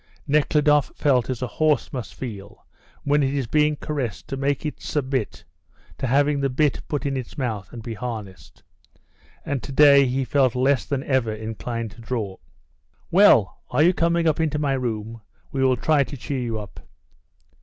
Nekhludoff 0.25 0.91
felt 0.95 1.29
as 1.29 1.43
a 1.43 1.47
horse 1.61 1.93
must 1.93 2.15
feel 2.15 2.65
when 3.03 3.21
it 3.21 3.35
is 3.35 3.45
being 3.45 3.75
caressed 3.75 4.27
to 4.29 4.35
make 4.35 4.65
it 4.65 4.81
submit 4.81 5.43
to 5.99 6.07
having 6.07 6.39
the 6.39 6.49
bit 6.49 6.81
put 6.87 7.05
in 7.05 7.15
its 7.15 7.37
mouth 7.37 7.71
and 7.71 7.83
be 7.83 7.93
harnessed, 7.93 8.63
and 9.45 9.61
to 9.61 9.71
day 9.71 10.07
he 10.07 10.25
felt 10.25 10.55
less 10.55 10.85
than 10.85 11.03
ever 11.03 11.31
inclined 11.31 11.91
to 11.91 12.01
draw. 12.01 12.37
"Well, 13.11 13.61
are 13.69 13.83
you 13.83 13.93
coming 13.93 14.25
into 14.25 14.57
my 14.57 14.73
room? 14.73 15.21
We 15.51 15.63
will 15.63 15.77
try 15.77 16.03
to 16.03 16.17
cheer 16.17 16.39
you 16.41 16.57
up." 16.57 16.79